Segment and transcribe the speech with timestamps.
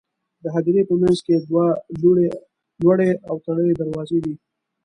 [0.43, 1.33] د هدیرې په منځ کې
[2.01, 2.27] دوه
[2.83, 4.35] لوړې او تړلې دروازې دي.